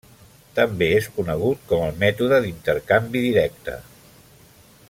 [0.59, 3.81] També és conegut com el mètode d'intercanvi directe.